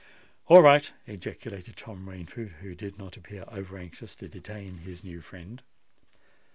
"All 0.47 0.63
right," 0.63 0.91
ejaculated 1.05 1.75
Tom 1.77 2.07
Rainford, 2.07 2.53
who 2.53 2.73
did 2.73 2.97
not 2.97 3.17
appear 3.17 3.43
over 3.49 3.77
anxious 3.77 4.15
to 4.15 4.27
detain 4.27 4.79
his 4.79 5.03
new 5.03 5.21
friend. 5.21 5.61